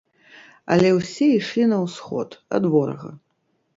[0.75, 3.09] Але ўсе ішлі на ўсход, ад ворага.